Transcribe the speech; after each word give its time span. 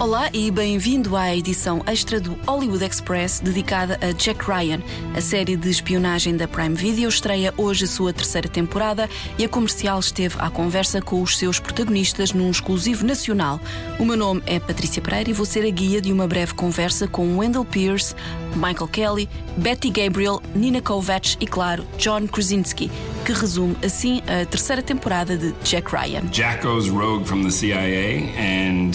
Olá 0.00 0.30
e 0.32 0.50
bem-vindo 0.50 1.14
à 1.14 1.36
edição 1.36 1.82
extra 1.84 2.18
do 2.18 2.32
Hollywood 2.46 2.82
Express 2.82 3.38
dedicada 3.38 3.98
a 4.00 4.12
Jack 4.12 4.50
Ryan. 4.50 4.80
A 5.14 5.20
série 5.20 5.56
de 5.56 5.68
espionagem 5.68 6.38
da 6.38 6.48
Prime 6.48 6.74
Video 6.74 7.06
estreia 7.06 7.52
hoje 7.54 7.84
a 7.84 7.86
sua 7.86 8.10
terceira 8.10 8.48
temporada 8.48 9.10
e 9.38 9.44
a 9.44 9.48
comercial 9.48 10.00
esteve 10.00 10.36
à 10.38 10.48
conversa 10.48 11.02
com 11.02 11.20
os 11.20 11.36
seus 11.36 11.60
protagonistas 11.60 12.32
num 12.32 12.50
exclusivo 12.50 13.04
nacional. 13.04 13.60
O 13.98 14.06
meu 14.06 14.16
nome 14.16 14.42
é 14.46 14.58
Patrícia 14.58 15.02
Pereira 15.02 15.28
e 15.28 15.34
vou 15.34 15.44
ser 15.44 15.66
a 15.66 15.70
guia 15.70 16.00
de 16.00 16.10
uma 16.10 16.26
breve 16.26 16.54
conversa 16.54 17.06
com 17.06 17.36
Wendell 17.36 17.66
Pierce, 17.66 18.14
Michael 18.54 18.88
Kelly, 18.88 19.28
Betty 19.58 19.90
Gabriel, 19.90 20.40
Nina 20.54 20.80
Kovacs 20.80 21.36
e, 21.38 21.46
claro, 21.46 21.86
John 21.98 22.26
Krasinski, 22.26 22.90
que 23.26 23.34
resume 23.34 23.76
assim 23.84 24.22
a 24.22 24.46
terceira 24.46 24.80
temporada 24.80 25.36
de 25.36 25.52
Jack 25.62 25.94
Ryan. 25.94 26.22
Jack 26.30 26.62
goes 26.62 26.88
rogue 26.88 27.26
from 27.26 27.42
the 27.42 27.50
CIA 27.50 28.32
and 28.38 28.92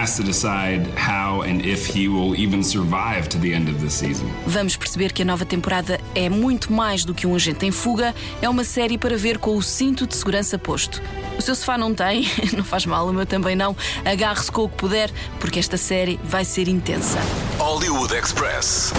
has 0.00 0.16
to 0.16 0.22
decide 0.22 0.86
how 0.96 1.42
and 1.42 1.60
if 1.66 1.86
he 1.86 2.08
will 2.08 2.34
even 2.34 2.62
survive 2.62 3.28
to 3.28 3.38
the 3.38 3.52
end 3.52 3.68
of 3.68 3.78
the 3.80 3.90
season. 3.90 4.26
Vamos 4.46 4.74
perceber 4.74 5.12
que 5.12 5.20
a 5.20 5.24
nova 5.24 5.44
temporada 5.44 6.00
é 6.14 6.30
muito 6.30 6.72
mais 6.72 7.04
do 7.04 7.12
que 7.12 7.26
um 7.26 7.34
agente 7.34 7.66
em 7.66 7.70
fuga, 7.70 8.14
é 8.40 8.48
uma 8.48 8.64
série 8.64 8.96
para 8.96 9.16
ver 9.16 9.36
com 9.36 9.56
o 9.56 9.62
cinto 9.62 10.06
de 10.06 10.16
segurança 10.16 10.58
posto. 10.58 11.02
O 11.38 11.42
seu 11.42 11.54
sofá 11.54 11.76
não 11.76 11.94
tem, 11.94 12.26
não 12.56 12.64
faz 12.64 12.86
mal, 12.86 13.06
o 13.06 13.12
meu 13.12 13.26
também 13.26 13.54
não. 13.54 13.76
Agarre-se 14.02 14.50
com 14.50 14.62
o 14.62 14.68
que 14.68 14.76
puder, 14.76 15.10
porque 15.38 15.58
esta 15.58 15.76
série 15.76 16.18
vai 16.24 16.44
ser 16.46 16.66
intensa. 16.66 17.18
Hollywood 17.58 18.14
Express. 18.14 18.92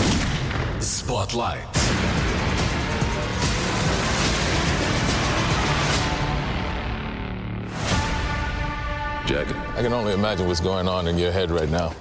Spotlight. 0.79 1.70
I 9.73 9.81
can 9.81 9.93
only 9.93 10.11
imagine 10.13 10.47
what's 10.47 10.59
going 10.59 10.89
on 10.89 11.07
in 11.07 11.17
your 11.17 11.31
head 11.31 11.49
right 11.49 11.69
now. 11.69 11.93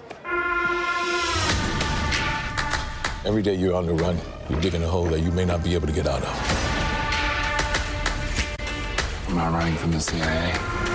Every 3.24 3.42
day 3.42 3.54
you're 3.54 3.76
on 3.76 3.86
the 3.86 3.94
run, 3.94 4.18
you're 4.48 4.60
digging 4.60 4.82
a 4.82 4.88
hole 4.88 5.04
that 5.04 5.20
you 5.20 5.30
may 5.30 5.44
not 5.44 5.62
be 5.62 5.74
able 5.74 5.86
to 5.86 5.92
get 5.92 6.08
out 6.08 6.20
of. 6.20 6.28
I'm 9.28 9.36
not 9.36 9.52
running 9.52 9.76
from 9.76 9.92
the 9.92 10.00
CIA. 10.00 10.89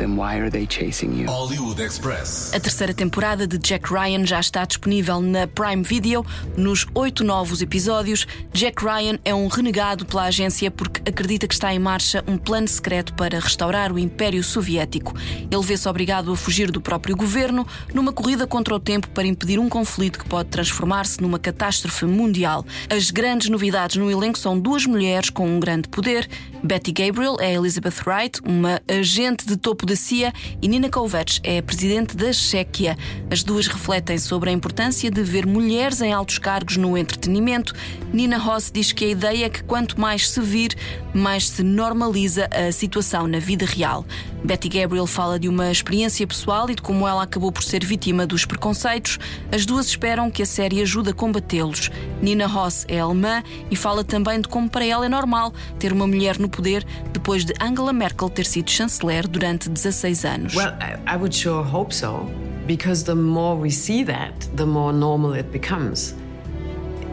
Then 0.00 0.16
why 0.16 0.38
are 0.38 0.48
they 0.48 0.66
chasing 0.66 1.12
you? 1.12 1.26
Hollywood 1.26 1.78
Express. 1.78 2.54
A 2.54 2.58
terceira 2.58 2.94
temporada 2.94 3.46
de 3.46 3.58
Jack 3.58 3.92
Ryan 3.92 4.24
já 4.24 4.40
está 4.40 4.64
disponível 4.64 5.20
na 5.20 5.46
Prime 5.46 5.82
Video. 5.82 6.24
Nos 6.56 6.86
oito 6.94 7.22
novos 7.22 7.60
episódios, 7.60 8.26
Jack 8.50 8.82
Ryan 8.82 9.18
é 9.26 9.34
um 9.34 9.46
renegado 9.46 10.06
pela 10.06 10.24
agência 10.24 10.70
porque 10.70 11.06
acredita 11.06 11.46
que 11.46 11.52
está 11.52 11.74
em 11.74 11.78
marcha 11.78 12.24
um 12.26 12.38
plano 12.38 12.66
secreto 12.66 13.12
para 13.12 13.38
restaurar 13.38 13.92
o 13.92 13.98
Império 13.98 14.42
Soviético. 14.42 15.14
Ele 15.50 15.62
vê-se 15.62 15.86
obrigado 15.86 16.32
a 16.32 16.36
fugir 16.36 16.70
do 16.70 16.80
próprio 16.80 17.14
governo 17.14 17.66
numa 17.92 18.10
corrida 18.10 18.46
contra 18.46 18.74
o 18.74 18.80
tempo 18.80 19.06
para 19.10 19.26
impedir 19.26 19.58
um 19.58 19.68
conflito 19.68 20.18
que 20.18 20.24
pode 20.24 20.48
transformar-se 20.48 21.20
numa 21.20 21.38
catástrofe 21.38 22.06
mundial. 22.06 22.64
As 22.88 23.10
grandes 23.10 23.50
novidades 23.50 23.96
no 23.96 24.10
elenco 24.10 24.38
são 24.38 24.58
duas 24.58 24.86
mulheres 24.86 25.28
com 25.28 25.46
um 25.46 25.60
grande 25.60 25.90
poder. 25.90 26.26
Betty 26.62 26.90
Gabriel 26.90 27.36
é 27.38 27.52
Elizabeth 27.52 28.02
Wright, 28.06 28.40
uma 28.46 28.80
agente 28.88 29.46
de 29.46 29.58
topo 29.58 29.89
da 29.90 29.96
CIA, 29.96 30.32
e 30.62 30.68
Nina 30.68 30.88
Kovacs 30.88 31.40
é 31.42 31.58
a 31.58 31.62
presidente 31.62 32.16
da 32.16 32.32
Chequia. 32.32 32.96
As 33.28 33.42
duas 33.42 33.66
refletem 33.66 34.18
sobre 34.18 34.48
a 34.48 34.52
importância 34.52 35.10
de 35.10 35.20
ver 35.24 35.44
mulheres 35.44 36.00
em 36.00 36.12
altos 36.12 36.38
cargos 36.38 36.76
no 36.76 36.96
entretenimento. 36.96 37.74
Nina 38.12 38.38
Ross 38.38 38.70
diz 38.72 38.92
que 38.92 39.04
a 39.04 39.08
ideia 39.08 39.46
é 39.46 39.50
que 39.50 39.64
quanto 39.64 40.00
mais 40.00 40.30
se 40.30 40.40
vir, 40.40 40.76
mais 41.12 41.48
se 41.48 41.64
normaliza 41.64 42.48
a 42.52 42.70
situação 42.70 43.26
na 43.26 43.40
vida 43.40 43.66
real. 43.66 44.06
Betty 44.44 44.68
Gabriel 44.68 45.06
fala 45.06 45.38
de 45.38 45.48
uma 45.48 45.70
experiência 45.70 46.26
pessoal 46.26 46.70
e 46.70 46.74
de 46.74 46.80
como 46.80 47.06
ela 47.06 47.24
acabou 47.24 47.52
por 47.52 47.62
ser 47.62 47.84
vítima 47.84 48.26
dos 48.26 48.46
preconceitos. 48.46 49.18
As 49.52 49.66
duas 49.66 49.86
esperam 49.86 50.30
que 50.30 50.42
a 50.42 50.46
série 50.46 50.80
ajude 50.80 51.10
a 51.10 51.12
combatê-los. 51.12 51.90
Nina 52.22 52.46
Ross 52.46 52.86
é 52.88 53.00
alemã 53.00 53.42
e 53.70 53.76
fala 53.76 54.02
também 54.02 54.40
de 54.40 54.48
como 54.48 54.68
para 54.68 54.84
ela 54.84 55.04
é 55.04 55.08
normal 55.08 55.52
ter 55.78 55.92
uma 55.92 56.06
mulher 56.06 56.38
no 56.38 56.48
poder 56.48 56.86
depois 57.12 57.44
de 57.44 57.52
Angela 57.60 57.92
Merkel 57.92 58.30
ter 58.30 58.46
sido 58.46 58.70
chanceler 58.70 59.28
durante 59.28 59.68
16 59.80 60.30
anos. 60.30 60.54
Well, 60.54 60.76
I, 60.80 60.98
I 61.06 61.16
would 61.16 61.34
sure 61.34 61.62
hope 61.62 61.92
so, 61.92 62.30
because 62.66 63.04
the 63.04 63.14
more 63.14 63.56
we 63.56 63.70
see 63.70 64.04
that, 64.04 64.48
the 64.54 64.66
more 64.66 64.92
normal 64.92 65.32
it 65.32 65.50
becomes. 65.52 66.14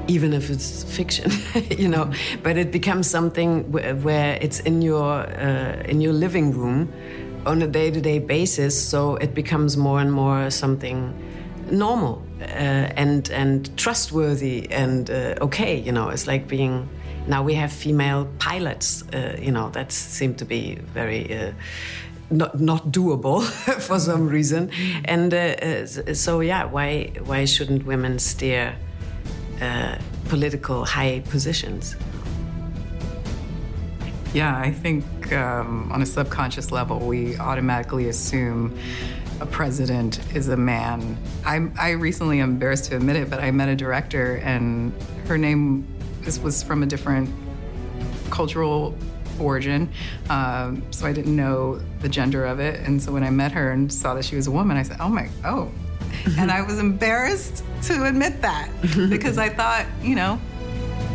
Even 0.08 0.34
if 0.34 0.50
it's 0.50 0.84
fiction, 0.84 1.32
you 1.78 1.90
know, 1.90 2.12
but 2.42 2.58
it 2.58 2.72
becomes 2.72 3.10
something 3.10 3.70
where, 3.72 4.38
it's 4.42 4.60
in 4.62 4.82
your 4.82 5.14
uh, 5.28 5.84
in 5.92 6.00
your 6.00 6.14
living 6.14 6.52
room 6.52 6.94
on 7.46 7.62
a 7.62 7.68
day-to-day 7.68 8.20
basis. 8.20 8.90
So 8.90 9.16
it 9.16 9.34
becomes 9.34 9.76
more 9.76 10.00
and 10.00 10.12
more 10.12 10.50
something 10.50 11.14
normal 11.72 12.22
uh, 12.42 12.46
and 12.96 13.30
and 13.32 13.78
trustworthy 13.78 14.70
and 14.72 15.10
uh, 15.10 15.36
okay. 15.42 15.78
You 15.78 15.92
know, 15.92 16.08
it's 16.10 16.26
like 16.26 16.48
being 16.48 16.88
now 17.28 17.44
we 17.44 17.56
have 17.56 17.72
female 17.72 18.28
pilots. 18.40 19.04
Uh, 19.14 19.36
you 19.42 19.52
know, 19.52 19.70
that 19.72 19.92
seem 19.92 20.36
to 20.36 20.46
be 20.46 20.76
very. 20.94 21.54
Not 22.30 22.60
not 22.60 22.92
doable 22.92 23.42
for 23.88 24.00
some 24.00 24.28
reason, 24.28 24.70
and 25.06 25.34
uh, 25.34 25.86
so 26.14 26.42
yeah, 26.42 26.66
why 26.66 27.14
why 27.24 27.46
shouldn't 27.46 27.86
women 27.86 28.20
steer 28.20 28.76
uh, 29.62 29.98
political 30.28 30.84
high 30.84 31.22
positions? 31.30 31.96
Yeah, 34.34 34.58
I 34.58 34.72
think 34.72 35.32
um, 35.32 35.90
on 35.92 36.02
a 36.02 36.06
subconscious 36.06 36.72
level, 36.72 37.00
we 37.00 37.38
automatically 37.38 38.10
assume 38.10 38.78
a 39.40 39.46
president 39.46 40.20
is 40.36 40.50
a 40.50 40.58
man. 40.58 41.18
I, 41.46 41.68
I 41.80 41.92
recently, 41.92 42.40
am 42.42 42.52
embarrassed 42.52 42.86
to 42.86 42.98
admit 42.98 43.16
it, 43.16 43.30
but 43.30 43.40
I 43.40 43.52
met 43.52 43.70
a 43.70 43.76
director, 43.76 44.36
and 44.38 44.94
her 45.28 45.38
name 45.38 45.88
this 46.22 46.40
was 46.40 46.62
from 46.62 46.84
a 46.84 46.86
different 46.86 47.30
cultural 48.30 48.94
origin, 49.40 49.90
um, 50.30 50.84
so 50.92 51.06
I 51.06 51.14
didn't 51.14 51.36
know 51.36 51.80
the 52.02 52.10
gender 52.10 52.46
of 52.46 52.60
it. 52.60 52.80
And 52.82 53.02
so 53.02 53.12
when 53.12 53.24
I 53.24 53.30
met 53.30 53.52
her 53.52 53.72
and 53.72 53.92
saw 53.92 54.14
that 54.14 54.26
she 54.26 54.36
was 54.36 54.48
a 54.48 54.52
woman, 54.52 54.78
I 54.78 54.84
said, 54.84 54.98
"Oh 55.00 55.10
my, 55.10 55.30
oh," 55.46 55.72
and 56.38 56.52
I 56.52 56.62
was 56.62 56.80
embarrassed 56.80 57.64
to 57.84 58.06
admit 58.06 58.42
that 58.42 58.70
because 59.10 59.38
I 59.38 59.50
thought, 59.50 59.86
you 60.02 60.16
know, 60.16 60.40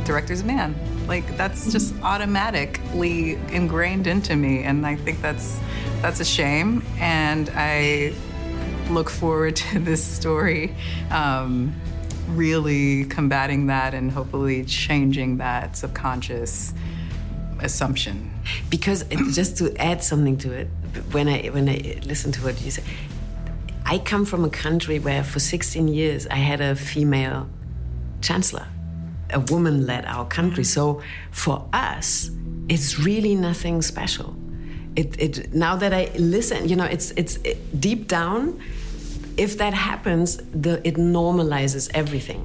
director's 0.05 0.41
a 0.41 0.45
man. 0.45 0.75
Like 1.07 1.37
that's 1.37 1.73
just 1.73 1.95
automatically 2.03 3.35
ingrained 3.51 4.07
into 4.07 4.37
me, 4.37 4.63
and 4.63 4.87
I 4.87 4.97
think 4.97 5.21
that's 5.21 5.59
that's 6.01 6.21
a 6.21 6.25
shame. 6.25 6.85
And 6.99 7.51
I 7.55 8.15
look 8.91 9.11
forward 9.11 9.57
to 9.73 9.79
this 9.79 10.05
story. 10.05 10.75
Um, 11.11 11.75
really 12.29 13.05
combating 13.07 13.67
that 13.67 13.95
and 13.95 14.11
hopefully 14.11 14.65
changing 14.65 15.39
that 15.39 15.77
subconscious 15.77 16.73
assumption. 17.63 18.31
Because 18.69 19.05
just 19.33 19.57
to 19.59 19.75
add 19.81 20.03
something 20.03 20.37
to 20.39 20.53
it, 20.53 20.69
when 21.13 21.29
I 21.29 21.49
when 21.49 21.69
I 21.69 22.01
listen 22.05 22.33
to 22.33 22.41
what 22.43 22.61
you 22.63 22.71
say, 22.71 22.83
I 23.85 23.99
come 23.99 24.25
from 24.25 24.45
a 24.45 24.51
country 24.51 24.99
where 24.99 25.25
for 25.25 25.39
16 25.39 25.89
years 25.89 26.27
I 26.27 26.37
had 26.37 26.61
a 26.61 26.75
female 26.75 27.49
chancellor. 28.21 28.67
A 29.31 29.41
woman 29.41 29.87
led 29.87 30.05
our 30.07 30.27
country. 30.27 30.65
So 30.65 31.03
for 31.31 31.69
us, 31.73 32.31
it's 32.69 32.99
really 32.99 33.35
nothing 33.35 33.83
special. 33.83 34.37
It, 34.95 35.21
it 35.21 35.55
now 35.55 35.77
that 35.77 35.93
I 35.95 36.11
listen, 36.17 36.69
you 36.69 36.77
know, 36.77 36.85
it's 36.85 37.13
it's 37.13 37.37
it, 37.39 37.81
deep 37.81 38.09
down. 38.09 38.61
Happens. 39.75 40.39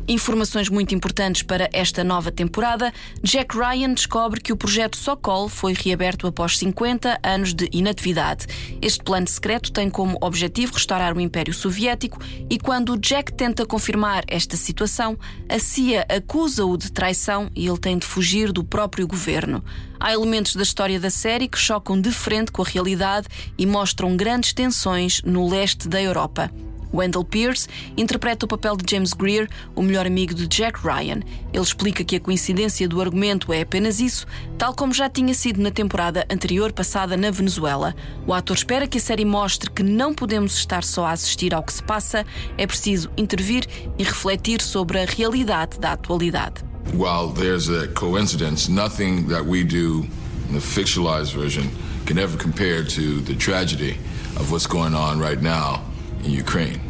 Informações 0.08 0.70
muito 0.70 0.96
importantes 0.96 1.44
para 1.44 1.70
esta 1.74 2.02
nova 2.04 2.32
temporada. 2.32 2.94
Jack 3.22 3.58
Ryan 3.58 3.94
descobre 3.94 4.40
que 4.40 4.54
o 4.54 4.58
projeto 4.58 4.96
Sokol 4.96 5.50
foi 5.50 5.74
reaberto 5.74 6.28
após 6.28 6.58
50 6.58 7.20
anos 7.22 7.54
de 7.54 7.70
inatividade. 7.74 8.48
Este 8.82 9.04
plano 9.04 9.28
secreto 9.28 9.72
tem 9.72 9.90
como 9.90 10.18
objetivo 10.22 10.74
restaurar 10.74 11.16
o 11.16 11.20
Império 11.20 11.54
Soviético 11.54 12.20
e 12.50 12.58
quando 12.58 12.98
Jack 12.98 13.34
tenta 13.34 13.66
confirmar 13.66 14.24
esta 14.28 14.56
situação, 14.56 15.18
a 15.50 15.60
CIA 15.60 16.06
acusa-o 16.10 16.78
de 16.78 16.92
traição 16.92 17.50
e 17.54 17.68
ele 17.68 17.78
tem 17.78 17.98
de 17.98 18.06
fugir 18.06 18.52
do 18.54 18.64
próprio 18.64 19.06
governo. 19.06 19.64
Há 20.00 20.14
elementos 20.14 20.56
da 20.56 20.64
história 20.64 21.00
da 21.00 21.10
série 21.10 21.48
que 21.48 21.58
chocam 21.58 22.00
de 22.00 22.12
frente 22.12 22.52
com 22.52 22.62
a 22.62 22.66
realidade 22.66 23.28
e 23.58 23.66
mostram 23.66 24.16
grandes 24.16 24.54
tensões 24.54 25.22
no 25.24 25.50
leste 25.50 25.88
da 25.88 26.02
Europa. 26.02 26.50
Wendell 26.94 27.24
Pierce 27.24 27.68
interpreta 27.96 28.46
o 28.46 28.50
papel 28.50 28.78
de 28.78 28.90
James 28.90 29.14
Greer, 29.14 29.50
o 29.76 29.82
melhor 29.82 30.06
amigo 30.06 30.34
de 30.34 30.48
Jack 30.48 30.80
Ryan. 30.84 31.22
Ele 31.54 31.64
explica 31.64 32.04
que 32.04 32.16
a 32.16 32.20
coincidência 32.20 32.88
do 32.88 33.02
argumento 33.02 33.52
é 33.52 33.62
apenas 33.62 34.00
isso, 34.00 34.26
tal 34.58 34.74
como 34.74 34.94
já 34.94 35.10
tinha 35.10 35.34
sido 35.34 35.62
na 35.62 35.72
temporada 35.72 36.26
anterior 36.30 36.72
passada 36.72 37.18
na 37.18 37.32
Venezuela. 37.32 37.96
O 38.26 38.34
ator 38.34 38.56
espera 38.56 38.88
que 38.88 38.98
a 38.98 39.02
série 39.02 39.26
mostre 39.26 39.70
que 39.70 39.84
não 39.84 40.14
podemos 40.14 40.56
estar 40.56 40.84
só 40.84 41.06
a 41.06 41.12
assistir 41.12 41.54
ao 41.54 41.64
que 41.64 41.74
se 41.74 41.84
passa, 41.84 42.26
é 42.58 42.66
preciso 42.66 43.10
intervir 43.18 43.66
e 43.98 44.04
refletir 44.04 44.62
sobre 44.62 45.00
a 45.00 45.06
realidade 45.06 45.80
da 45.80 45.94
atualidade. 45.94 46.64
While 46.94 47.34
there's 47.34 47.70
a 47.70 47.88
coincidence, 47.90 48.72
nothing 48.72 49.28
that 49.28 49.46
we 49.46 49.64
do 49.64 50.08
in 50.50 50.54
the 50.54 50.62
fictionalized 50.62 51.34
version 51.34 51.70
can 52.06 52.18
ever 52.18 52.38
compare 52.38 52.84
to 52.84 53.22
the 53.22 53.36
tragedy 53.36 54.00
of 54.38 54.52
what's 54.52 54.66
going 54.66 54.96
on 54.96 55.20
right 55.20 55.42
now 55.42 55.87
in 56.28 56.34
Ukraine. 56.34 56.82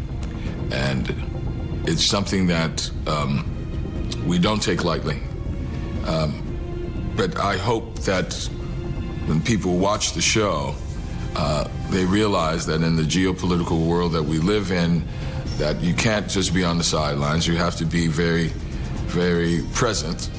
And 0.71 1.03
it's 1.85 2.03
something 2.03 2.47
that 2.47 2.89
um, 3.05 3.45
we 4.25 4.39
don't 4.39 4.61
take 4.61 4.83
lightly. 4.83 5.19
Um, 6.05 6.43
but 7.15 7.37
I 7.37 7.57
hope 7.57 7.99
that 8.01 8.33
when 9.27 9.41
people 9.41 9.77
watch 9.77 10.13
the 10.13 10.21
show, 10.21 10.75
uh, 11.35 11.67
they 11.89 12.05
realize 12.05 12.65
that 12.65 12.81
in 12.81 12.95
the 12.95 13.03
geopolitical 13.03 13.85
world 13.85 14.11
that 14.13 14.23
we 14.23 14.39
live 14.39 14.71
in, 14.71 15.03
that 15.57 15.81
you 15.81 15.93
can't 15.93 16.27
just 16.29 16.53
be 16.53 16.63
on 16.63 16.77
the 16.77 16.83
sidelines. 16.83 17.47
You 17.47 17.55
have 17.55 17.75
to 17.77 17.85
be 17.85 18.07
very, 18.07 18.47
very 19.07 19.63
present 19.73 20.29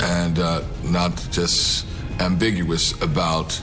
and 0.00 0.38
uh, 0.38 0.62
not 0.84 1.12
just 1.30 1.86
ambiguous 2.20 3.00
about 3.02 3.60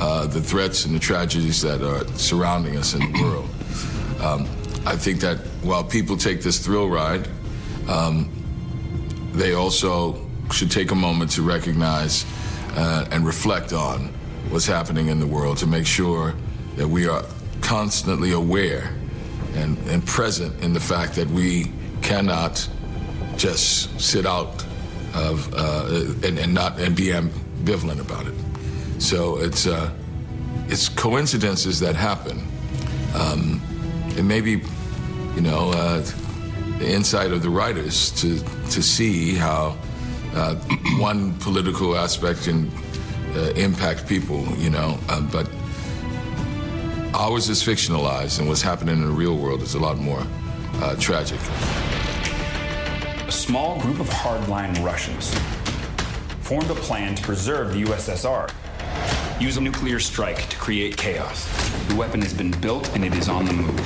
uh, 0.00 0.26
the 0.26 0.40
threats 0.40 0.84
and 0.84 0.94
the 0.94 0.98
tragedies 0.98 1.62
that 1.62 1.82
are 1.82 2.06
surrounding 2.18 2.76
us 2.76 2.94
in 2.94 3.12
the 3.12 3.22
world. 3.22 3.48
Um, 4.20 4.48
I 4.86 4.96
think 4.96 5.20
that 5.20 5.38
while 5.62 5.84
people 5.84 6.16
take 6.16 6.42
this 6.42 6.58
thrill 6.58 6.88
ride, 6.88 7.28
um, 7.88 8.30
they 9.32 9.54
also 9.54 10.26
should 10.52 10.70
take 10.70 10.90
a 10.92 10.94
moment 10.94 11.30
to 11.32 11.42
recognize 11.42 12.24
uh, 12.76 13.06
and 13.10 13.26
reflect 13.26 13.72
on 13.72 14.12
what's 14.48 14.66
happening 14.66 15.08
in 15.08 15.18
the 15.18 15.26
world 15.26 15.58
to 15.58 15.66
make 15.66 15.86
sure 15.86 16.34
that 16.76 16.86
we 16.86 17.08
are 17.08 17.24
constantly 17.60 18.32
aware 18.32 18.94
and, 19.54 19.76
and 19.88 20.06
present 20.06 20.62
in 20.62 20.72
the 20.72 20.80
fact 20.80 21.14
that 21.14 21.28
we 21.28 21.72
cannot 22.02 22.68
just 23.36 23.98
sit 24.00 24.26
out 24.26 24.64
of 25.14 25.52
uh, 25.54 26.26
and, 26.26 26.38
and, 26.38 26.54
not 26.54 26.78
and 26.78 26.94
be 26.94 27.06
ambivalent 27.06 28.00
about 28.00 28.26
it. 28.26 28.34
So 29.00 29.38
it's 29.38 29.66
uh, 29.66 29.90
it's 30.68 30.88
coincidences 30.88 31.80
that 31.80 31.96
happen. 31.96 32.46
Um, 33.14 33.60
and 34.16 34.26
maybe, 34.26 34.62
you 35.34 35.42
know, 35.42 35.70
uh, 35.70 36.04
the 36.78 36.90
insight 36.90 37.32
of 37.32 37.42
the 37.42 37.50
writers 37.50 38.10
to 38.20 38.38
to 38.70 38.82
see 38.82 39.34
how 39.34 39.76
uh, 40.34 40.54
one 40.98 41.34
political 41.38 41.96
aspect 41.96 42.44
can 42.44 42.70
uh, 43.34 43.52
impact 43.56 44.06
people, 44.06 44.46
you 44.56 44.70
know, 44.70 44.98
uh, 45.08 45.20
but 45.32 45.48
ours 47.14 47.48
is 47.48 47.62
fictionalized, 47.62 48.38
and 48.38 48.48
what's 48.48 48.62
happening 48.62 48.96
in 48.96 49.06
the 49.06 49.12
real 49.12 49.36
world 49.36 49.62
is 49.62 49.74
a 49.74 49.78
lot 49.78 49.98
more 49.98 50.22
uh, 50.74 50.94
tragic. 50.96 51.40
A 53.26 53.32
small 53.32 53.80
group 53.80 54.00
of 54.00 54.08
hardline 54.08 54.84
Russians 54.84 55.34
formed 56.40 56.70
a 56.70 56.74
plan 56.74 57.14
to 57.14 57.22
preserve 57.22 57.72
the 57.72 57.84
USSR. 57.84 58.50
Use 59.38 59.58
a 59.58 59.60
nuclear 59.60 60.00
strike 60.00 60.48
to 60.48 60.56
create 60.56 60.96
chaos. 60.96 61.46
The 61.88 61.94
weapon 61.94 62.22
has 62.22 62.32
been 62.32 62.52
built 62.52 62.88
and 62.94 63.04
it 63.04 63.12
is 63.14 63.28
on 63.28 63.44
the 63.44 63.52
move. 63.52 63.76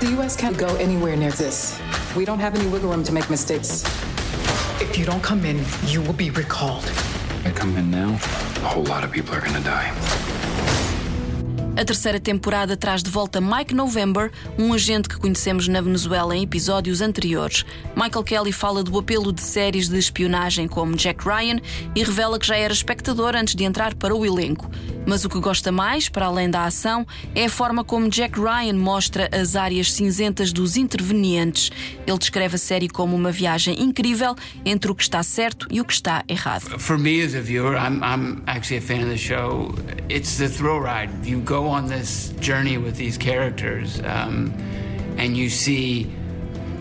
The 0.00 0.10
U.S. 0.10 0.36
can't 0.36 0.58
go 0.58 0.76
anywhere 0.76 1.16
near 1.16 1.30
this. 1.30 1.80
We 2.14 2.26
don't 2.26 2.40
have 2.40 2.54
any 2.54 2.68
wiggle 2.68 2.90
room 2.90 3.02
to 3.04 3.12
make 3.12 3.30
mistakes. 3.30 3.84
If 4.82 4.98
you 4.98 5.06
don't 5.06 5.22
come 5.22 5.46
in, 5.46 5.64
you 5.86 6.02
will 6.02 6.12
be 6.12 6.28
recalled. 6.28 6.84
I 7.46 7.50
come 7.50 7.74
in 7.78 7.90
now, 7.90 8.10
a 8.10 8.68
whole 8.68 8.84
lot 8.84 9.02
of 9.02 9.10
people 9.10 9.34
are 9.34 9.40
gonna 9.40 9.64
die. 9.64 10.37
A 11.78 11.84
terceira 11.84 12.18
temporada 12.18 12.76
traz 12.76 13.04
de 13.04 13.08
volta 13.08 13.40
Mike 13.40 13.72
November, 13.72 14.32
um 14.58 14.72
agente 14.72 15.08
que 15.08 15.16
conhecemos 15.16 15.68
na 15.68 15.80
Venezuela 15.80 16.36
em 16.36 16.42
episódios 16.42 17.00
anteriores. 17.00 17.64
Michael 17.94 18.24
Kelly 18.24 18.52
fala 18.52 18.82
do 18.82 18.98
apelo 18.98 19.32
de 19.32 19.40
séries 19.40 19.88
de 19.88 19.96
espionagem 19.96 20.66
como 20.66 20.96
Jack 20.96 21.24
Ryan 21.24 21.60
e 21.94 22.02
revela 22.02 22.36
que 22.36 22.48
já 22.48 22.56
era 22.56 22.72
espectador 22.72 23.36
antes 23.36 23.54
de 23.54 23.62
entrar 23.62 23.94
para 23.94 24.12
o 24.12 24.26
elenco. 24.26 24.68
Mas 25.08 25.24
o 25.24 25.28
que 25.30 25.40
gosta 25.40 25.72
mais, 25.72 26.06
para 26.06 26.26
além 26.26 26.50
da 26.50 26.66
ação, 26.66 27.06
é 27.34 27.46
a 27.46 27.48
forma 27.48 27.82
como 27.82 28.10
Jack 28.10 28.38
Ryan 28.38 28.74
mostra 28.74 29.26
as 29.32 29.56
áreas 29.56 29.90
cinzentas 29.90 30.52
dos 30.52 30.76
intervenientes. 30.76 31.70
Ele 32.06 32.18
descreve 32.18 32.56
a 32.56 32.58
série 32.58 32.90
como 32.90 33.16
uma 33.16 33.32
viagem 33.32 33.82
incrível 33.82 34.36
entre 34.66 34.90
o 34.90 34.94
que 34.94 35.02
está 35.02 35.22
certo 35.22 35.66
e 35.70 35.80
o 35.80 35.84
que 35.86 35.94
está 35.94 36.22
errado. 36.28 36.78
For 36.78 36.98
me 36.98 37.22
as 37.22 37.34
a 37.34 37.40
viewer, 37.40 37.74
I'm, 37.78 38.02
I'm 38.02 38.42
actually 38.46 38.84
a 38.84 38.86
fan 38.86 39.00
of 39.00 39.08
the 39.08 39.16
show. 39.16 39.74
It's 40.10 40.36
the 40.36 40.46
thrill 40.46 40.82
ride. 40.82 41.10
You 41.24 41.40
go 41.40 41.66
on 41.66 41.86
this 41.86 42.34
journey 42.42 42.76
with 42.76 42.98
these 42.98 43.16
characters, 43.16 44.00
um, 44.00 44.52
and 45.16 45.38
you 45.38 45.48
see 45.48 46.06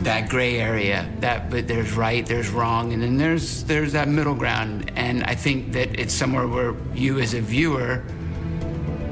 that 0.03 0.29
gray 0.29 0.59
area 0.59 1.09
that 1.19 1.49
but 1.49 1.67
there's 1.67 1.93
right 1.93 2.25
there's 2.25 2.49
wrong 2.49 2.93
and 2.93 3.01
then 3.01 3.17
there's 3.17 3.63
there's 3.63 3.93
that 3.93 4.07
middle 4.07 4.35
ground. 4.35 4.91
And 4.95 5.23
i 5.23 5.35
think 5.35 5.73
that 5.73 5.99
it's 5.99 6.13
somewhere 6.13 6.47
where 6.47 6.75
you 6.93 7.19
as 7.19 7.33
a 7.33 7.41
viewer 7.41 8.03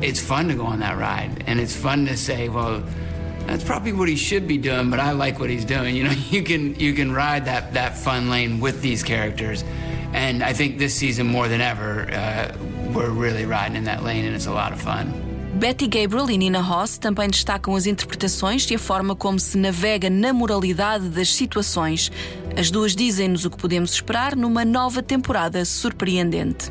it's 0.01 0.19
fun 0.19 0.47
to 0.49 0.53
go 0.53 0.65
on 0.65 0.79
that 0.79 0.97
ride. 0.97 1.43
And 1.47 1.59
it's 1.59 1.75
fun 1.75 2.05
to 2.05 2.17
say 2.17 2.49
well 2.49 2.83
that's 3.47 3.63
probably 3.63 3.93
what 3.93 4.09
he 4.09 4.15
should 4.15 4.47
be 4.47 4.57
doing 4.57 4.89
but 4.89 4.99
i 4.99 5.11
like 5.11 5.39
what 5.39 5.49
he's 5.49 5.65
doing. 5.65 5.95
You 5.97 6.03
know 6.05 6.11
you 6.29 6.43
can 6.43 6.75
you 6.75 6.93
can 6.93 7.11
ride 7.11 7.45
that 7.45 7.73
that 7.73 7.97
fun 7.97 8.29
lane 8.29 8.59
with 8.59 8.81
these 8.81 9.03
characters. 9.03 9.63
And 10.13 10.43
i 10.43 10.53
think 10.53 10.77
this 10.77 10.93
season 10.93 11.27
more 11.27 11.47
than 11.47 11.61
ever 11.61 12.11
uh, 12.11 12.55
we're 12.93 13.09
really 13.09 13.45
riding 13.45 13.75
in 13.75 13.85
that 13.85 14.03
lane 14.03 14.25
and 14.25 14.35
it's 14.35 14.45
a 14.45 14.53
lot 14.53 14.71
of 14.71 14.79
fun 14.79 15.24
Betty 15.55 15.87
Gabriel 15.87 16.29
e 16.29 16.37
Nina 16.37 16.59
Ross 16.59 16.97
também 16.97 17.29
destacam 17.29 17.75
as 17.75 17.85
interpretações 17.85 18.69
e 18.69 18.75
a 18.75 18.79
forma 18.79 19.15
como 19.15 19.39
se 19.39 19.57
navega 19.57 20.09
na 20.09 20.33
moralidade 20.33 21.07
das 21.07 21.33
situações. 21.33 22.11
As 22.57 22.69
duas 22.69 22.93
dizem-nos 22.93 23.45
o 23.45 23.49
que 23.49 23.57
podemos 23.57 23.93
esperar 23.93 24.35
numa 24.35 24.65
nova 24.65 25.01
temporada 25.01 25.63
surpreendente. 25.63 26.69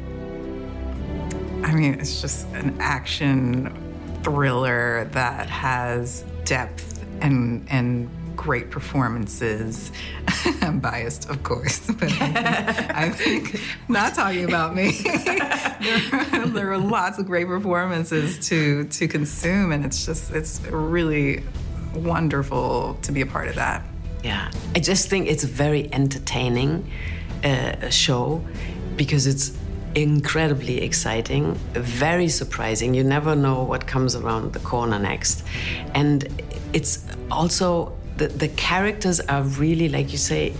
I 1.67 1.73
mean, 1.73 1.95
it's 1.95 2.21
just 2.21 2.47
an 2.55 2.75
action 2.79 3.73
thriller 4.23 5.07
that 5.13 5.49
has 5.49 6.23
depth 6.45 7.03
and 7.23 7.63
and 7.71 8.07
great 8.37 8.71
performances. 8.71 9.93
I'm 10.61 10.81
biased, 10.81 11.29
of 11.31 11.43
course, 11.43 11.81
but 11.99 12.11
I 12.21 13.11
think, 13.11 13.61
not 13.89 14.15
talking 14.15 14.45
about 14.45 14.75
me. 14.75 14.91
there, 15.03 16.47
there, 16.47 16.73
are 16.73 16.79
lots 16.79 17.19
of 17.19 17.27
great 17.27 17.47
performances 17.47 18.39
to 18.49 18.85
to 18.85 19.08
consume, 19.08 19.73
and 19.73 19.85
it's 19.85 20.06
just 20.06 20.31
it's 20.32 20.61
really 20.67 21.43
wonderful 21.94 22.99
to 23.03 23.13
be 23.13 23.20
a 23.20 23.27
part 23.27 23.49
of 23.49 23.55
that. 23.56 23.82
Yeah, 24.23 24.51
I 24.75 24.81
just 24.81 25.08
think 25.08 25.29
it's 25.29 25.44
a 25.44 25.49
very 25.49 25.93
entertaining 25.93 26.91
uh, 27.44 27.91
show 27.91 28.43
because 28.97 29.27
it's 29.27 29.56
incredibly 29.94 30.82
exciting, 30.82 31.55
very 31.73 32.29
surprising. 32.29 32.94
You 32.94 33.05
never 33.05 33.37
know 33.37 33.63
what 33.63 33.87
comes 33.87 34.17
around 34.17 34.53
the 34.53 34.58
corner 34.61 34.99
next. 34.99 35.44
And 35.94 36.27
it's 36.73 37.05
also 37.31 37.97
the, 38.17 38.29
the 38.29 38.49
characters 38.49 39.21
are 39.21 39.43
really, 39.43 39.89
like 39.89 40.13
you 40.13 40.19
say, 40.19 40.55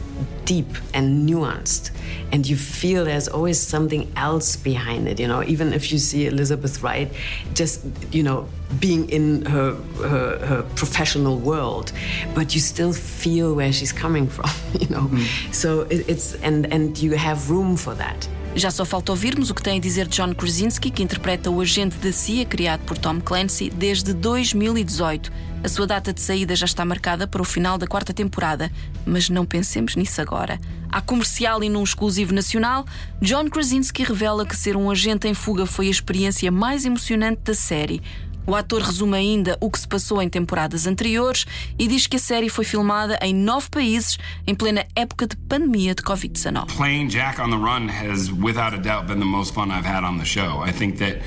deep 0.44 0.66
and 0.92 1.28
nuanced. 1.28 1.90
And 2.32 2.46
you 2.46 2.56
feel 2.56 3.04
there's 3.04 3.28
always 3.28 3.61
something 3.61 4.12
else 4.16 4.56
behind 4.56 5.08
it, 5.08 5.20
you 5.20 5.28
know, 5.28 5.42
even 5.44 5.73
if 5.73 5.92
you 5.92 5.99
see 5.99 6.26
Elizabeth 6.26 6.82
Wright 6.82 7.11
just, 7.54 7.84
you 8.12 8.23
know, 8.23 8.49
being 8.80 9.08
in 9.08 9.44
her, 9.46 9.75
her, 10.02 10.46
her 10.46 10.62
professional 10.75 11.38
world, 11.38 11.92
but 12.34 12.54
you 12.54 12.61
still 12.61 12.92
feel 12.92 13.54
where 13.54 13.73
she's 13.73 13.92
coming 13.92 14.26
from, 14.26 14.50
you 14.80 14.88
know. 14.88 15.02
Mm. 15.02 15.54
So 15.54 15.82
it, 15.82 16.08
it's, 16.08 16.34
and, 16.37 16.73
and 16.73 16.99
you 16.99 17.12
have 17.12 17.50
room 17.50 17.76
for 17.76 17.94
that. 17.94 18.28
Já 18.56 18.70
só 18.70 18.84
falta 18.84 19.11
ouvirmos 19.11 19.50
o 19.50 19.54
que 19.54 19.62
tem 19.62 19.78
a 19.78 19.80
dizer 19.80 20.06
John 20.06 20.32
Krasinski, 20.32 20.88
que 20.88 21.02
interpreta 21.02 21.50
o 21.50 21.61
agente 21.61 21.96
da 21.96 22.12
CIA 22.12 22.46
criado 22.46 22.84
por 22.84 22.96
Tom 22.96 23.20
Clancy 23.20 23.68
desde 23.68 24.14
2018. 24.14 25.32
A 25.64 25.68
sua 25.68 25.88
data 25.88 26.12
de 26.12 26.20
saída 26.20 26.54
já 26.54 26.64
está 26.64 26.84
marcada 26.84 27.26
para 27.26 27.42
o 27.42 27.44
final 27.44 27.76
da 27.76 27.87
quarta 27.87 28.14
temporada, 28.14 28.70
mas 29.04 29.28
não 29.28 29.44
pensemos 29.44 29.96
nisso 29.96 30.20
agora. 30.20 30.61
À 30.88 31.00
comercial 31.00 31.64
e 31.64 31.68
num 31.68 31.82
exclusivo 31.82 32.32
nacional, 32.32 32.84
John 33.20 33.50
Krasinski 33.50 34.04
revela 34.04 34.46
que 34.46 34.56
ser 34.56 34.76
um 34.76 34.88
agente 34.88 35.26
em 35.26 35.34
fuga 35.34 35.66
foi 35.66 35.88
a 35.88 35.90
experiência 35.90 36.52
mais 36.52 36.84
emocionante 36.84 37.40
da 37.42 37.54
série. 37.54 38.00
O 38.46 38.54
ator 38.54 38.82
resume 38.82 39.16
ainda 39.16 39.56
o 39.60 39.70
que 39.70 39.78
se 39.78 39.88
passou 39.88 40.20
em 40.20 40.28
temporadas 40.28 40.86
anteriores 40.86 41.46
e 41.78 41.86
diz 41.88 42.06
que 42.06 42.16
a 42.16 42.18
série 42.18 42.48
foi 42.48 42.64
filmada 42.64 43.18
em 43.22 43.34
nove 43.34 43.70
países 43.70 44.18
em 44.46 44.54
plena 44.54 44.86
época 44.94 45.26
de 45.26 45.36
pandemia 45.36 45.94
de 45.94 46.02
Covid-19. 46.02 46.76
Playing 46.76 47.08
Jack 47.08 47.40
on 47.40 47.50
the 47.50 47.56
Run 47.56 47.88
has, 47.88 48.30
without 48.30 48.74
a 48.74 48.78
doubt, 48.78 49.06
been 49.06 49.18
the 49.18 49.24
most 49.24 49.54
fun 49.54 49.70
I've 49.70 49.86
had 49.86 50.04
on 50.04 50.18
the 50.18 50.26
show. 50.26 50.62
I 50.62 50.72
think 50.72 50.98
that 50.98 51.22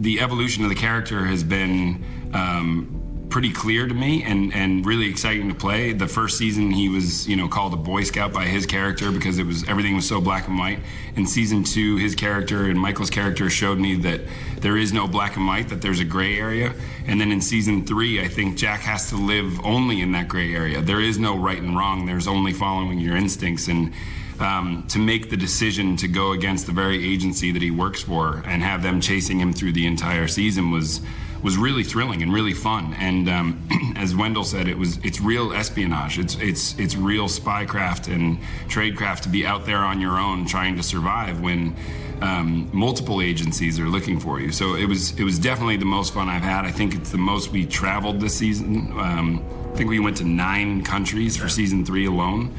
the 0.00 0.20
evolution 0.20 0.64
of 0.64 0.70
the 0.70 0.80
character 0.80 1.26
has 1.26 1.42
been 1.42 2.04
um, 2.32 3.03
pretty 3.34 3.52
clear 3.52 3.88
to 3.88 3.94
me 3.94 4.22
and, 4.22 4.54
and 4.54 4.86
really 4.86 5.10
exciting 5.10 5.48
to 5.48 5.54
play. 5.56 5.92
The 5.92 6.06
first 6.06 6.38
season, 6.38 6.70
he 6.70 6.88
was 6.88 7.26
you 7.26 7.34
know 7.34 7.48
called 7.48 7.74
a 7.74 7.76
Boy 7.76 8.04
Scout 8.04 8.32
by 8.32 8.44
his 8.44 8.64
character 8.64 9.10
because 9.10 9.40
it 9.40 9.44
was 9.44 9.68
everything 9.68 9.96
was 9.96 10.06
so 10.06 10.20
black 10.20 10.46
and 10.46 10.56
white. 10.56 10.78
In 11.16 11.26
season 11.26 11.64
two, 11.64 11.96
his 11.96 12.14
character 12.14 12.66
and 12.66 12.78
Michael's 12.78 13.10
character 13.10 13.50
showed 13.50 13.80
me 13.80 13.96
that 13.96 14.20
there 14.60 14.76
is 14.76 14.92
no 14.92 15.08
black 15.08 15.34
and 15.34 15.48
white, 15.48 15.68
that 15.70 15.82
there's 15.82 15.98
a 15.98 16.04
gray 16.04 16.38
area. 16.38 16.74
And 17.08 17.20
then 17.20 17.32
in 17.32 17.40
season 17.40 17.84
three, 17.84 18.22
I 18.22 18.28
think 18.28 18.56
Jack 18.56 18.82
has 18.82 19.08
to 19.08 19.16
live 19.16 19.66
only 19.66 20.00
in 20.00 20.12
that 20.12 20.28
gray 20.28 20.54
area. 20.54 20.80
There 20.80 21.00
is 21.00 21.18
no 21.18 21.36
right 21.36 21.60
and 21.60 21.76
wrong. 21.76 22.06
There's 22.06 22.28
only 22.28 22.52
following 22.52 23.00
your 23.00 23.16
instincts 23.16 23.66
and 23.66 23.92
um, 24.38 24.86
to 24.90 25.00
make 25.00 25.28
the 25.28 25.36
decision 25.36 25.96
to 25.96 26.06
go 26.06 26.32
against 26.32 26.66
the 26.66 26.72
very 26.72 27.04
agency 27.04 27.50
that 27.50 27.62
he 27.62 27.72
works 27.72 28.00
for 28.00 28.44
and 28.46 28.62
have 28.62 28.84
them 28.84 29.00
chasing 29.00 29.40
him 29.40 29.52
through 29.52 29.72
the 29.72 29.86
entire 29.86 30.28
season 30.28 30.70
was 30.70 31.00
was 31.44 31.58
really 31.58 31.84
thrilling 31.84 32.22
and 32.22 32.32
really 32.32 32.54
fun. 32.54 32.94
And 32.94 33.28
um, 33.28 33.68
as 33.96 34.16
Wendell 34.16 34.44
said, 34.44 34.66
it 34.66 34.76
was 34.76 34.96
it's 35.04 35.20
real 35.20 35.52
espionage. 35.52 36.18
It's 36.18 36.36
it's 36.40 36.76
it's 36.78 36.96
real 36.96 37.26
spycraft 37.28 38.12
and 38.12 38.38
tradecraft 38.66 39.20
to 39.20 39.28
be 39.28 39.46
out 39.46 39.66
there 39.66 39.80
on 39.80 40.00
your 40.00 40.18
own 40.18 40.46
trying 40.46 40.74
to 40.76 40.82
survive 40.82 41.40
when 41.40 41.76
um, 42.22 42.70
multiple 42.72 43.20
agencies 43.20 43.78
are 43.78 43.88
looking 43.88 44.18
for 44.18 44.40
you. 44.40 44.50
So 44.50 44.74
it 44.74 44.86
was 44.86 45.16
it 45.18 45.24
was 45.24 45.38
definitely 45.38 45.76
the 45.76 45.84
most 45.84 46.14
fun 46.14 46.28
I've 46.28 46.42
had. 46.42 46.64
I 46.64 46.70
think 46.70 46.94
it's 46.94 47.10
the 47.10 47.18
most 47.18 47.50
we 47.50 47.66
traveled 47.66 48.20
this 48.20 48.34
season. 48.34 48.92
Um, 48.98 49.44
I 49.72 49.76
think 49.76 49.90
we 49.90 49.98
went 49.98 50.16
to 50.18 50.24
nine 50.24 50.82
countries 50.82 51.36
for 51.36 51.48
season 51.48 51.84
three 51.84 52.06
alone. 52.06 52.54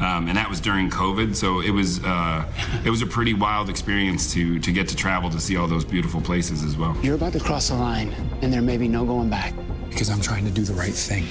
Um, 0.00 0.28
and 0.28 0.36
that 0.36 0.48
was 0.48 0.60
during 0.60 0.90
COVID. 0.90 1.34
So 1.34 1.60
it 1.60 1.70
was 1.70 2.02
uh, 2.04 2.44
it 2.84 2.90
was 2.90 3.02
a 3.02 3.06
pretty 3.06 3.34
wild 3.34 3.68
experience 3.68 4.32
to 4.34 4.58
to 4.60 4.72
get 4.72 4.88
to 4.88 4.96
travel 4.96 5.28
to 5.30 5.40
see 5.40 5.56
all 5.56 5.66
those 5.66 5.84
beautiful 5.84 6.20
places 6.20 6.62
as 6.62 6.76
well. 6.76 6.96
You're 7.02 7.16
about 7.16 7.32
to 7.32 7.40
cross 7.40 7.68
the 7.68 7.74
line, 7.74 8.12
and 8.42 8.52
there 8.52 8.62
may 8.62 8.76
be 8.76 8.88
no 8.88 9.04
going 9.04 9.28
back. 9.28 9.54
Because 9.88 10.10
I'm 10.10 10.20
trying 10.20 10.44
to 10.44 10.50
do 10.50 10.62
the 10.62 10.74
right 10.74 10.94
thing. 10.94 11.24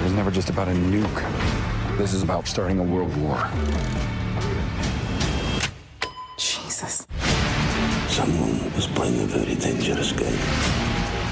It 0.00 0.04
was 0.04 0.12
never 0.12 0.30
just 0.30 0.50
about 0.50 0.68
a 0.68 0.72
nuke. 0.72 1.96
This 1.96 2.12
is 2.12 2.22
about 2.22 2.46
starting 2.46 2.78
a 2.78 2.82
world 2.82 3.16
war. 3.16 3.48
Jesus. 6.36 7.06
Someone 8.08 8.74
was 8.74 8.86
playing 8.88 9.22
a 9.22 9.26
very 9.26 9.54
dangerous 9.54 10.12
game. 10.12 10.38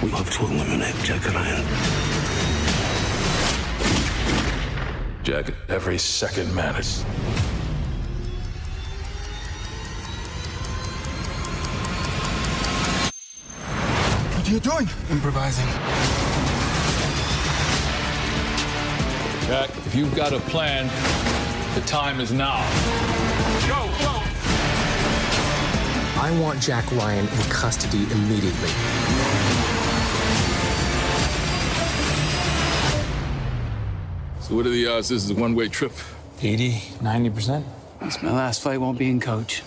We 0.03 0.11
have 0.11 0.31
to 0.31 0.45
eliminate 0.47 0.95
Jack 1.05 1.25
Ryan. 1.35 2.12
Jack, 5.23 5.55
every 5.69 5.99
second 5.99 6.53
matters. 6.53 7.03
What 14.35 14.49
are 14.49 14.51
you 14.51 14.59
doing? 14.59 14.89
Improvising. 15.13 15.67
Jack, 19.47 19.71
if 19.87 19.95
you've 19.95 20.13
got 20.17 20.33
a 20.33 20.41
plan, 20.41 20.87
the 21.77 21.87
time 21.87 22.21
is 22.21 22.33
now. 22.33 22.59
Go, 23.69 23.87
go! 24.03 24.23
I 26.21 26.37
want 26.41 26.61
Jack 26.61 26.91
Ryan 26.91 27.29
in 27.29 27.43
custody 27.49 28.11
immediately. 28.11 29.62
So 34.53 34.57
what 34.57 34.67
are 34.67 34.71
the 34.71 34.87
odds 34.87 35.09
this 35.09 35.25
is 35.25 35.31
a 35.31 35.35
one-way 35.35 35.69
trip? 35.69 35.93
80, 36.43 36.73
90%. 37.01 37.65
It's 38.03 38.23
my 38.23 38.33
last 38.33 38.61
fight 38.61 38.79
won't 38.79 38.99
be 38.99 39.09
in 39.09 39.19
coach. 39.19 39.63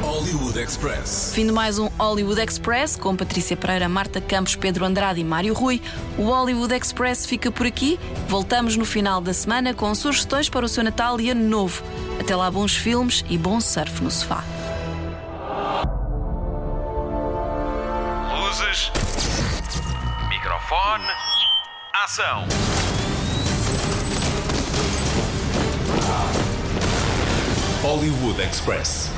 Hollywood 0.00 0.56
Express. 0.56 1.32
Fim 1.34 1.46
de 1.46 1.52
mais 1.52 1.80
um 1.80 1.88
Hollywood 1.98 2.40
Express 2.40 2.96
com 2.96 3.16
Patrícia 3.16 3.56
Pereira, 3.56 3.88
Marta 3.88 4.20
Campos, 4.20 4.54
Pedro 4.54 4.84
Andrade 4.84 5.20
e 5.20 5.24
Mário 5.24 5.54
Rui. 5.54 5.82
O 6.16 6.22
Hollywood 6.22 6.72
Express 6.72 7.26
fica 7.26 7.50
por 7.50 7.66
aqui. 7.66 7.98
Voltamos 8.28 8.76
no 8.76 8.84
final 8.84 9.20
da 9.20 9.32
semana 9.32 9.74
com 9.74 9.92
sugestões 9.92 10.48
para 10.48 10.64
o 10.64 10.68
seu 10.68 10.84
Natal 10.84 11.20
e 11.20 11.30
Ano 11.30 11.48
Novo. 11.48 11.82
Até 12.22 12.36
lá, 12.36 12.48
bons 12.52 12.76
filmes 12.76 13.24
e 13.28 13.36
bom 13.36 13.60
surf 13.60 14.00
no 14.00 14.08
sofá. 14.08 14.44
Luzes. 18.30 18.92
Microfone. 20.28 21.04
Ação. 21.92 22.46
Hollywood 27.82 28.40
Express. 28.40 29.11